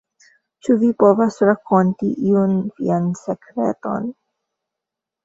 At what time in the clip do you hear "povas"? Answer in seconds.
1.01-1.35